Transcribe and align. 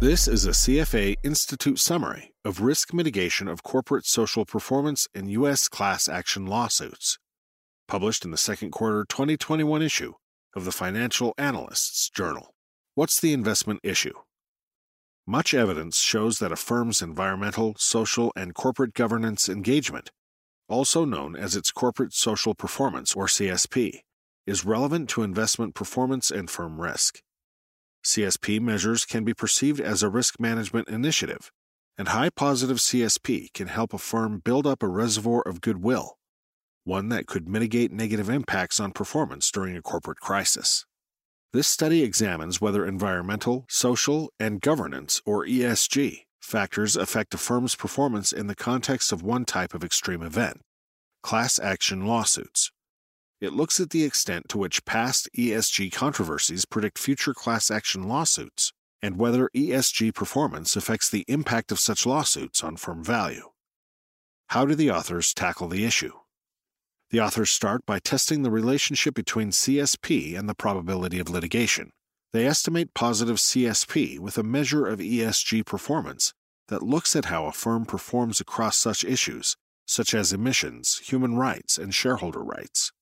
This 0.00 0.26
is 0.26 0.46
a 0.46 0.52
CFA 0.52 1.16
Institute 1.22 1.78
summary 1.78 2.32
of 2.42 2.62
risk 2.62 2.94
mitigation 2.94 3.46
of 3.48 3.62
corporate 3.62 4.06
social 4.06 4.46
performance 4.46 5.06
in 5.14 5.28
U.S. 5.28 5.68
class 5.68 6.08
action 6.08 6.46
lawsuits, 6.46 7.18
published 7.86 8.24
in 8.24 8.30
the 8.30 8.38
second 8.38 8.70
quarter 8.70 9.04
2021 9.06 9.82
issue 9.82 10.14
of 10.56 10.64
the 10.64 10.72
Financial 10.72 11.34
Analysts 11.36 12.08
Journal. 12.08 12.54
What's 12.94 13.20
the 13.20 13.34
investment 13.34 13.80
issue? 13.82 14.14
Much 15.26 15.52
evidence 15.52 16.00
shows 16.00 16.38
that 16.38 16.50
a 16.50 16.56
firm's 16.56 17.02
environmental, 17.02 17.74
social, 17.76 18.32
and 18.34 18.54
corporate 18.54 18.94
governance 18.94 19.50
engagement, 19.50 20.10
also 20.66 21.04
known 21.04 21.36
as 21.36 21.54
its 21.54 21.70
corporate 21.70 22.14
social 22.14 22.54
performance 22.54 23.14
or 23.14 23.26
CSP, 23.26 24.00
is 24.46 24.64
relevant 24.64 25.10
to 25.10 25.22
investment 25.22 25.74
performance 25.74 26.30
and 26.30 26.48
firm 26.48 26.80
risk. 26.80 27.20
CSP 28.04 28.60
measures 28.60 29.04
can 29.04 29.24
be 29.24 29.34
perceived 29.34 29.80
as 29.80 30.02
a 30.02 30.08
risk 30.08 30.40
management 30.40 30.88
initiative, 30.88 31.50
and 31.98 32.08
high 32.08 32.30
positive 32.30 32.78
CSP 32.78 33.52
can 33.52 33.68
help 33.68 33.92
a 33.92 33.98
firm 33.98 34.38
build 34.38 34.66
up 34.66 34.82
a 34.82 34.88
reservoir 34.88 35.42
of 35.42 35.60
goodwill, 35.60 36.18
one 36.84 37.10
that 37.10 37.26
could 37.26 37.48
mitigate 37.48 37.92
negative 37.92 38.30
impacts 38.30 38.80
on 38.80 38.92
performance 38.92 39.50
during 39.50 39.76
a 39.76 39.82
corporate 39.82 40.18
crisis. 40.18 40.86
This 41.52 41.68
study 41.68 42.02
examines 42.02 42.60
whether 42.60 42.86
environmental, 42.86 43.66
social, 43.68 44.32
and 44.38 44.60
governance, 44.60 45.20
or 45.26 45.44
ESG, 45.44 46.20
factors 46.40 46.96
affect 46.96 47.34
a 47.34 47.38
firm's 47.38 47.74
performance 47.74 48.32
in 48.32 48.46
the 48.46 48.54
context 48.54 49.12
of 49.12 49.22
one 49.22 49.44
type 49.44 49.74
of 49.74 49.84
extreme 49.84 50.22
event 50.22 50.62
class 51.22 51.58
action 51.58 52.06
lawsuits. 52.06 52.72
It 53.40 53.54
looks 53.54 53.80
at 53.80 53.88
the 53.88 54.04
extent 54.04 54.50
to 54.50 54.58
which 54.58 54.84
past 54.84 55.28
ESG 55.34 55.92
controversies 55.92 56.66
predict 56.66 56.98
future 56.98 57.32
class 57.32 57.70
action 57.70 58.02
lawsuits 58.02 58.72
and 59.00 59.16
whether 59.16 59.48
ESG 59.56 60.14
performance 60.14 60.76
affects 60.76 61.08
the 61.08 61.24
impact 61.26 61.72
of 61.72 61.80
such 61.80 62.04
lawsuits 62.04 62.62
on 62.62 62.76
firm 62.76 63.02
value. 63.02 63.48
How 64.48 64.66
do 64.66 64.74
the 64.74 64.90
authors 64.90 65.32
tackle 65.32 65.68
the 65.68 65.86
issue? 65.86 66.12
The 67.08 67.20
authors 67.20 67.50
start 67.50 67.86
by 67.86 67.98
testing 67.98 68.42
the 68.42 68.50
relationship 68.50 69.14
between 69.14 69.52
CSP 69.52 70.38
and 70.38 70.46
the 70.46 70.54
probability 70.54 71.18
of 71.18 71.30
litigation. 71.30 71.92
They 72.34 72.46
estimate 72.46 72.92
positive 72.92 73.38
CSP 73.38 74.18
with 74.18 74.36
a 74.36 74.42
measure 74.42 74.86
of 74.86 74.98
ESG 74.98 75.64
performance 75.64 76.34
that 76.68 76.82
looks 76.82 77.16
at 77.16 77.24
how 77.24 77.46
a 77.46 77.52
firm 77.52 77.86
performs 77.86 78.38
across 78.38 78.76
such 78.76 79.02
issues, 79.02 79.56
such 79.86 80.12
as 80.12 80.32
emissions, 80.32 81.00
human 81.04 81.36
rights, 81.36 81.78
and 81.78 81.94
shareholder 81.94 82.44
rights. 82.44 82.92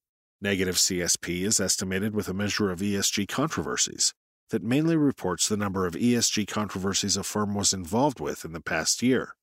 Negative 0.40 0.76
CSP 0.76 1.42
is 1.42 1.58
estimated 1.58 2.14
with 2.14 2.28
a 2.28 2.34
measure 2.34 2.70
of 2.70 2.78
ESG 2.78 3.26
controversies 3.26 4.14
that 4.50 4.62
mainly 4.62 4.96
reports 4.96 5.48
the 5.48 5.56
number 5.56 5.84
of 5.84 5.94
ESG 5.94 6.46
controversies 6.46 7.16
a 7.16 7.24
firm 7.24 7.56
was 7.56 7.72
involved 7.72 8.20
with 8.20 8.44
in 8.44 8.52
the 8.52 8.60
past 8.60 9.02
year, 9.02 9.34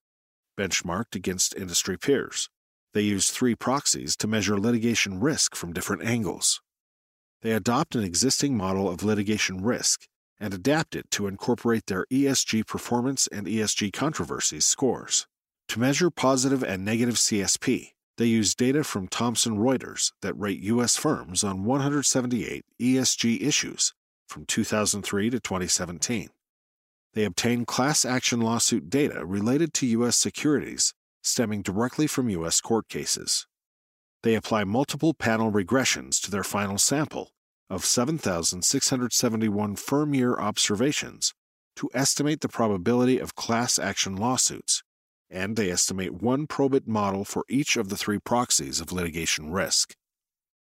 benchmarked 0.57 1.13
against 1.13 1.53
industry 1.55 1.97
peers. 1.97 2.49
They 2.93 3.01
use 3.01 3.29
three 3.29 3.55
proxies 3.55 4.16
to 4.16 4.27
measure 4.27 4.57
litigation 4.57 5.19
risk 5.19 5.53
from 5.53 5.73
different 5.73 6.03
angles. 6.03 6.61
They 7.41 7.51
adopt 7.51 7.95
an 7.95 8.05
existing 8.05 8.55
model 8.55 8.89
of 8.89 9.03
litigation 9.03 9.61
risk 9.61 10.07
and 10.39 10.53
adapt 10.53 10.95
it 10.95 11.11
to 11.11 11.28
incorporate 11.28 11.88
their 11.88 12.05
ESG 12.09 12.66
performance 12.67 13.28
and 13.28 13.47
ESG 13.47 13.91
controversies 13.91 14.63
scores. 14.63 15.28
To 15.69 15.79
measure 15.79 16.09
positive 16.09 16.63
and 16.63 16.85
negative 16.85 17.16
CSP, 17.16 17.94
they 18.18 18.26
use 18.26 18.56
data 18.56 18.84
from 18.84 19.08
Thomson 19.08 19.58
Reuters 19.58 20.12
that 20.22 20.40
rate 20.40 20.59
U.S. 20.62 20.96
firms 20.96 21.44
on 21.44 21.66
178 21.66 22.66
ESG 22.80 23.42
issues 23.42 23.94
from 24.28 24.46
2003 24.46 25.30
to 25.30 25.40
2017. 25.40 26.30
They 27.14 27.24
obtain 27.24 27.66
class 27.66 28.06
action 28.06 28.42
lawsuit 28.42 28.90
data 28.90 29.26
related 29.26 29.74
to 29.76 29.86
U.S. 29.88 30.16
securities 30.16 30.94
stemming 31.24 31.62
directly 31.62 32.08
from 32.08 32.30
U.S. 32.30 32.62
court 32.62 32.88
cases. 32.88 33.48
They 34.24 34.36
apply 34.36 34.64
multiple 34.64 35.14
panel 35.14 35.52
regressions 35.52 36.22
to 36.22 36.32
their 36.32 36.44
final 36.44 36.78
sample 36.78 37.32
of 37.70 37.86
7,671 37.86 39.76
firm 39.76 40.14
year 40.14 40.36
observations 40.36 41.34
to 41.76 41.90
estimate 41.94 42.42
the 42.42 42.50
probability 42.50 43.20
of 43.20 43.36
class 43.36 43.78
action 43.78 44.16
lawsuits 44.16 44.84
and 45.35 45.57
they 45.57 45.69
estimate 45.69 46.22
one 46.23 46.47
probit 46.47 46.88
model 46.88 47.25
for 47.25 47.44
each 47.50 47.75
of 47.75 47.90
the 47.90 47.97
three 47.97 48.18
proxies 48.18 48.79
of 48.79 48.94
litigation 48.94 49.51
risk. 49.51 49.94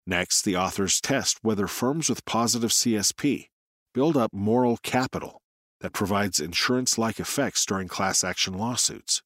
Next, 0.05 0.43
the 0.43 0.55
authors 0.55 1.01
test 1.01 1.39
whether 1.41 1.65
firms 1.65 2.07
with 2.07 2.23
positive 2.23 2.69
CSP 2.69 3.47
build 3.95 4.15
up 4.15 4.31
moral 4.31 4.77
capital 4.77 5.41
that 5.81 5.93
provides 5.93 6.39
insurance 6.39 6.99
like 6.99 7.19
effects 7.19 7.65
during 7.65 7.87
class 7.87 8.23
action 8.23 8.53
lawsuits, 8.53 9.23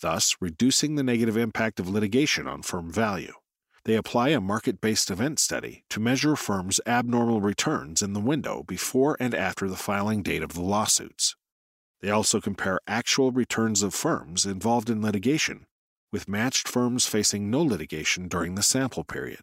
thus 0.00 0.34
reducing 0.40 0.94
the 0.94 1.02
negative 1.02 1.36
impact 1.36 1.78
of 1.78 1.90
litigation 1.90 2.46
on 2.46 2.62
firm 2.62 2.90
value. 2.90 3.34
They 3.84 3.96
apply 3.96 4.30
a 4.30 4.40
market 4.40 4.80
based 4.80 5.10
event 5.10 5.38
study 5.38 5.84
to 5.90 6.00
measure 6.00 6.36
firms' 6.36 6.80
abnormal 6.86 7.42
returns 7.42 8.00
in 8.00 8.14
the 8.14 8.20
window 8.20 8.64
before 8.66 9.16
and 9.20 9.34
after 9.34 9.68
the 9.68 9.76
filing 9.76 10.22
date 10.22 10.42
of 10.42 10.54
the 10.54 10.62
lawsuits. 10.62 11.35
They 12.00 12.10
also 12.10 12.40
compare 12.40 12.80
actual 12.86 13.32
returns 13.32 13.82
of 13.82 13.94
firms 13.94 14.46
involved 14.46 14.90
in 14.90 15.02
litigation 15.02 15.66
with 16.12 16.28
matched 16.28 16.68
firms 16.68 17.06
facing 17.06 17.50
no 17.50 17.62
litigation 17.62 18.28
during 18.28 18.54
the 18.54 18.62
sample 18.62 19.04
period. 19.04 19.40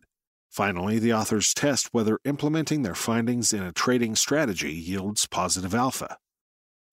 Finally, 0.50 1.00
the 1.00 1.14
authors 1.14 1.54
test 1.54 1.90
whether 1.92 2.20
implementing 2.26 2.84
their 2.84 2.96
findings 2.96 3.54
in 3.54 3.64
a 3.64 3.72
trading 3.72 4.16
strategy 4.16 4.72
yields 4.72 5.26
positive 5.28 5.74
alpha. 5.74 6.18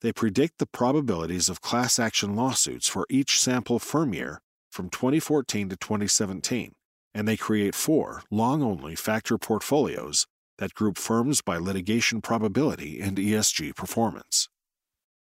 They 0.01 0.13
predict 0.13 0.59
the 0.59 0.67
probabilities 0.67 1.49
of 1.49 1.61
class 1.61 1.99
action 1.99 2.35
lawsuits 2.35 2.89
for 2.89 3.07
each 3.11 3.39
sample 3.39 3.79
firm 3.79 4.15
year 4.15 4.41
from 4.71 4.89
2014 4.89 5.69
to 5.69 5.77
2017, 5.77 6.73
and 7.15 7.29
they 7.29 7.37
create 7.37 7.75
four 7.75 8.23
long 8.31 8.63
only 8.63 8.95
factor 8.95 9.37
portfolios 9.37 10.27
that 10.57 10.75
group 10.75 10.97
firms 10.97 11.43
by 11.43 11.59
litigation 11.59 12.23
probability 12.23 13.01
and 13.01 13.19
ESG 13.19 13.77
performance. 13.77 14.49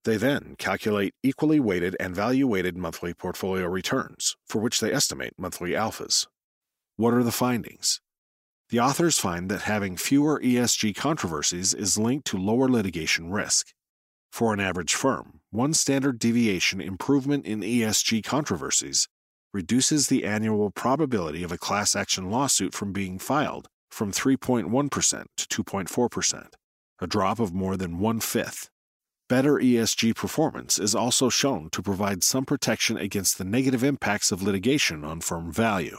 They 0.08 0.16
then 0.16 0.56
calculate 0.58 1.16
equally 1.22 1.60
weighted 1.60 1.98
and 2.00 2.16
value 2.16 2.48
weighted 2.48 2.78
monthly 2.78 3.14
portfolio 3.14 3.68
returns, 3.68 4.38
for 4.48 4.62
which 4.62 4.80
they 4.80 4.94
estimate 4.94 5.34
monthly 5.38 5.72
alphas. 5.72 6.28
What 6.96 7.14
are 7.14 7.24
the 7.24 7.32
findings? 7.34 8.00
The 8.70 8.80
authors 8.80 9.20
find 9.20 9.52
that 9.52 9.64
having 9.64 9.98
fewer 9.98 10.40
ESG 10.40 10.96
controversies 10.96 11.74
is 11.74 11.98
linked 11.98 12.26
to 12.28 12.38
lower 12.38 12.70
litigation 12.70 13.32
risk. 13.32 13.74
For 14.32 14.54
an 14.54 14.62
average 14.62 14.94
firm, 14.96 15.42
one 15.52 15.74
standard 15.74 16.20
deviation 16.20 16.80
improvement 16.80 17.46
in 17.46 17.60
ESG 17.60 18.24
controversies 18.24 19.10
reduces 19.54 20.08
the 20.08 20.24
annual 20.24 20.72
probability 20.72 21.44
of 21.44 21.52
a 21.52 21.58
class 21.58 21.98
action 21.98 22.32
lawsuit 22.32 22.74
from 22.74 22.94
being 22.94 23.20
filed 23.20 23.68
from 23.92 24.14
3.1% 24.14 25.26
to 25.36 25.64
2.4%, 25.64 26.48
a 27.02 27.08
drop 27.08 27.42
of 27.42 27.54
more 27.54 27.76
than 27.76 28.00
one 28.00 28.22
fifth. 28.22 28.70
Better 29.30 29.56
ESG 29.56 30.16
performance 30.16 30.80
is 30.80 30.96
also 30.96 31.28
shown 31.28 31.70
to 31.72 31.82
provide 31.82 32.24
some 32.24 32.46
protection 32.46 32.98
against 32.98 33.38
the 33.38 33.44
negative 33.44 33.84
impacts 33.84 34.32
of 34.32 34.42
litigation 34.42 35.04
on 35.04 35.20
firm 35.20 35.52
value. 35.52 35.98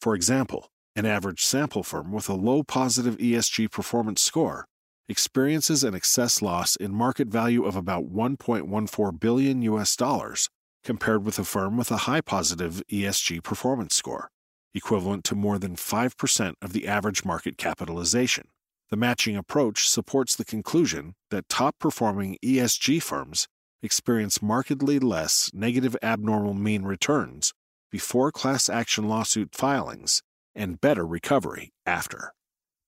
For 0.00 0.14
example, 0.14 0.68
an 0.94 1.06
average 1.06 1.42
sample 1.42 1.82
firm 1.82 2.12
with 2.12 2.28
a 2.28 2.34
low 2.34 2.62
positive 2.62 3.16
ESG 3.16 3.70
performance 3.70 4.20
score 4.20 4.66
experiences 5.08 5.82
an 5.82 5.94
excess 5.94 6.42
loss 6.42 6.76
in 6.76 6.92
market 6.92 7.28
value 7.28 7.64
of 7.64 7.74
about 7.74 8.12
1.14 8.12 9.20
billion 9.20 9.62
US 9.62 9.96
dollars 9.96 10.50
compared 10.84 11.24
with 11.24 11.38
a 11.38 11.44
firm 11.44 11.78
with 11.78 11.90
a 11.90 12.04
high 12.08 12.20
positive 12.20 12.82
ESG 12.92 13.42
performance 13.42 13.94
score, 13.96 14.28
equivalent 14.74 15.24
to 15.24 15.34
more 15.34 15.58
than 15.58 15.74
5% 15.74 16.54
of 16.60 16.74
the 16.74 16.86
average 16.86 17.24
market 17.24 17.56
capitalization. 17.56 18.48
The 18.88 18.96
matching 18.96 19.36
approach 19.36 19.88
supports 19.88 20.36
the 20.36 20.44
conclusion 20.44 21.14
that 21.30 21.48
top 21.48 21.74
performing 21.80 22.38
ESG 22.44 23.02
firms 23.02 23.48
experience 23.82 24.40
markedly 24.40 25.00
less 25.00 25.50
negative 25.52 25.96
abnormal 26.02 26.54
mean 26.54 26.84
returns 26.84 27.52
before 27.90 28.30
class 28.30 28.68
action 28.68 29.08
lawsuit 29.08 29.54
filings 29.56 30.22
and 30.54 30.80
better 30.80 31.04
recovery 31.04 31.72
after. 31.84 32.32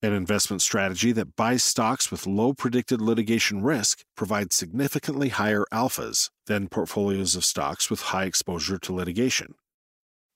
An 0.00 0.12
investment 0.12 0.62
strategy 0.62 1.10
that 1.10 1.34
buys 1.34 1.64
stocks 1.64 2.12
with 2.12 2.28
low 2.28 2.52
predicted 2.52 3.00
litigation 3.00 3.64
risk 3.64 4.04
provides 4.16 4.54
significantly 4.54 5.30
higher 5.30 5.64
alphas 5.72 6.30
than 6.46 6.68
portfolios 6.68 7.34
of 7.34 7.44
stocks 7.44 7.90
with 7.90 8.02
high 8.02 8.24
exposure 8.26 8.78
to 8.78 8.94
litigation. 8.94 9.56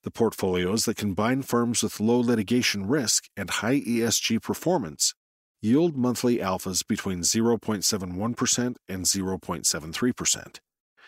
The 0.02 0.10
portfolios 0.10 0.86
that 0.86 0.96
combine 0.96 1.42
firms 1.42 1.84
with 1.84 2.00
low 2.00 2.18
litigation 2.18 2.88
risk 2.88 3.28
and 3.36 3.48
high 3.48 3.78
ESG 3.78 4.42
performance 4.42 5.14
yield 5.62 5.96
monthly 5.96 6.38
alphas 6.38 6.86
between 6.86 7.20
0.71% 7.20 8.76
and 8.88 9.04
0.73%. 9.06 10.58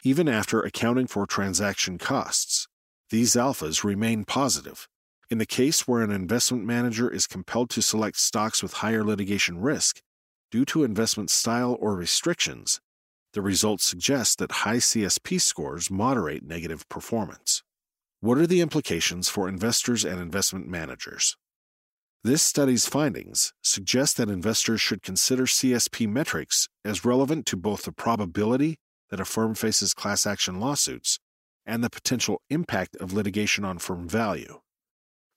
Even 0.02 0.28
after 0.28 0.62
accounting 0.62 1.06
for 1.06 1.26
transaction 1.26 1.98
costs, 1.98 2.66
these 3.10 3.34
alphas 3.34 3.84
remain 3.84 4.24
positive 4.24 4.88
in 5.30 5.38
the 5.38 5.46
case 5.46 5.88
where 5.88 6.02
an 6.02 6.10
investment 6.10 6.64
manager 6.64 7.10
is 7.10 7.26
compelled 7.26 7.70
to 7.70 7.82
select 7.82 8.16
stocks 8.16 8.62
with 8.62 8.74
higher 8.74 9.02
litigation 9.02 9.60
risk 9.60 10.00
due 10.50 10.64
to 10.66 10.84
investment 10.84 11.30
style 11.30 11.76
or 11.80 11.96
restrictions, 11.96 12.80
the 13.32 13.42
results 13.42 13.84
suggest 13.84 14.38
that 14.38 14.52
high 14.62 14.76
CSP 14.76 15.40
scores 15.40 15.90
moderate 15.90 16.44
negative 16.44 16.88
performance. 16.88 17.62
What 18.20 18.38
are 18.38 18.46
the 18.46 18.60
implications 18.60 19.28
for 19.28 19.48
investors 19.48 20.04
and 20.04 20.20
investment 20.20 20.68
managers? 20.68 21.36
This 22.24 22.42
study's 22.42 22.86
findings 22.86 23.52
suggest 23.62 24.16
that 24.16 24.30
investors 24.30 24.80
should 24.80 25.02
consider 25.02 25.44
CSP 25.44 26.08
metrics 26.08 26.68
as 26.82 27.04
relevant 27.04 27.44
to 27.46 27.56
both 27.56 27.82
the 27.82 27.92
probability 27.92 28.78
that 29.10 29.20
a 29.20 29.26
firm 29.26 29.54
faces 29.54 29.92
class 29.92 30.26
action 30.26 30.58
lawsuits 30.58 31.18
and 31.66 31.84
the 31.84 31.90
potential 31.90 32.40
impact 32.48 32.96
of 32.96 33.12
litigation 33.12 33.62
on 33.64 33.78
firm 33.78 34.08
value 34.08 34.60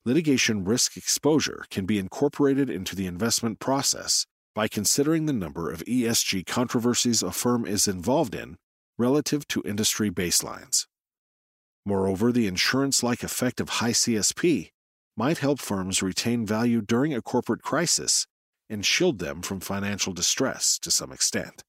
litigation 0.08 0.64
risk 0.64 0.96
exposure 0.96 1.66
can 1.70 1.86
be 1.86 2.00
incorporated 2.00 2.70
into 2.70 2.96
the 2.96 3.06
investment 3.06 3.60
process 3.60 4.26
by 4.56 4.66
considering 4.66 5.26
the 5.26 5.34
number 5.34 5.70
of 5.70 5.84
ESG 5.84 6.46
controversies 6.46 7.22
a 7.22 7.30
firm 7.34 7.66
is 7.66 7.90
involved 7.90 8.34
in 8.34 8.56
relative 8.98 9.46
to 9.50 9.62
industry 9.66 10.10
baselines. 10.10 10.86
Moreover, 11.86 12.32
the 12.32 12.48
insurance 12.48 13.04
like 13.04 13.22
effect 13.22 13.60
of 13.60 13.68
high 13.68 13.92
CSP 13.92 14.70
might 15.18 15.40
help 15.40 15.60
firms 15.60 16.04
retain 16.04 16.46
value 16.46 16.80
during 16.80 17.14
a 17.14 17.22
corporate 17.22 17.64
crisis 17.64 18.28
and 18.70 18.86
shield 18.86 19.18
them 19.18 19.42
from 19.42 19.60
financial 19.60 20.14
distress 20.14 20.78
to 20.78 20.92
some 20.92 21.12
extent. 21.12 21.64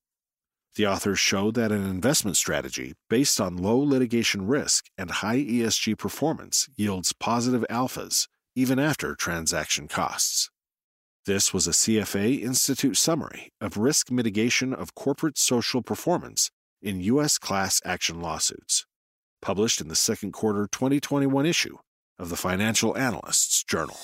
The 0.76 0.86
authors 0.86 1.18
show 1.18 1.50
that 1.52 1.72
an 1.72 1.84
investment 1.84 2.36
strategy 2.36 2.92
based 3.08 3.40
on 3.40 3.56
low 3.56 3.78
litigation 3.78 4.46
risk 4.46 4.84
and 4.98 5.10
high 5.10 5.38
ESG 5.38 5.96
performance 5.96 6.68
yields 6.76 7.14
positive 7.14 7.64
alphas 7.70 8.28
even 8.54 8.78
after 8.78 9.14
transaction 9.14 9.88
costs. 9.88 10.50
This 11.24 11.52
was 11.54 11.66
a 11.66 11.72
CFA 11.72 12.42
Institute 12.42 12.96
summary 12.96 13.50
of 13.60 13.76
risk 13.76 14.10
mitigation 14.10 14.74
of 14.74 14.94
corporate 14.94 15.38
social 15.38 15.82
performance 15.82 16.50
in 16.82 17.00
U.S. 17.00 17.38
class 17.38 17.80
action 17.84 18.20
lawsuits, 18.20 18.86
published 19.42 19.80
in 19.80 19.88
the 19.88 19.96
second 19.96 20.32
quarter 20.32 20.68
2021 20.70 21.46
issue 21.46 21.76
of 22.18 22.28
the 22.28 22.36
Financial 22.36 22.96
Analysts 22.96 23.62
Journal. 23.62 23.96